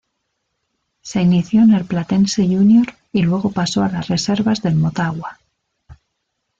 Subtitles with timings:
[1.03, 5.37] Se inició en el Platense Junior y luego pasó a las reservas del Motagua.